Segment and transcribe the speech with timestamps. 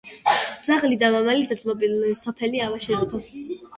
[0.67, 3.21] ძაღლი და მამალი დაძმობილდენ: სოფელი ავაშენოთო!